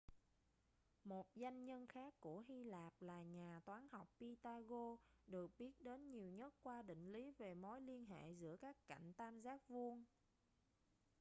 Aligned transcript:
một 1.03 1.25
danh 1.35 1.65
nhân 1.65 1.87
khác 1.87 2.13
của 2.19 2.39
hy 2.47 2.63
lạp 2.63 2.93
là 2.99 3.21
nhà 3.21 3.59
toán 3.65 3.87
học 3.91 4.09
pythagoras 4.19 4.99
được 5.27 5.51
biết 5.59 5.81
đến 5.81 6.09
nhiều 6.11 6.29
nhất 6.29 6.53
qua 6.63 6.81
định 6.81 7.11
lý 7.11 7.31
về 7.37 7.53
mối 7.55 7.81
liên 7.81 8.05
hệ 8.05 8.31
giữa 8.31 8.55
các 8.61 8.87
cạnh 8.87 9.13
tam 9.13 9.41
giác 9.41 9.69
vuông 9.69 10.03